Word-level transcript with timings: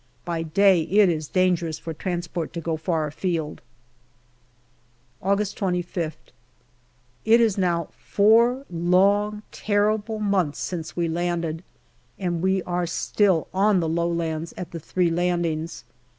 By 0.25 0.41
day 0.41 0.81
it 0.89 1.09
is 1.09 1.27
dangerous 1.27 1.77
for 1.77 1.93
transport 1.93 2.53
to 2.53 2.59
go 2.59 2.75
far 2.75 3.05
afield. 3.05 3.61
August 5.21 5.59
25th. 5.59 6.31
It 7.23 7.39
is 7.39 7.55
now 7.55 7.89
four 7.93 8.65
long, 8.71 9.43
terrible 9.51 10.17
months 10.17 10.57
since 10.57 10.95
we 10.95 11.07
landed, 11.07 11.63
and 12.17 12.41
we 12.41 12.63
are 12.63 12.87
still 12.87 13.47
on 13.53 13.79
the 13.79 13.87
low 13.87 14.09
lands 14.11 14.55
at 14.57 14.71
the 14.71 14.79
three 14.79 15.11
landings. 15.11 15.83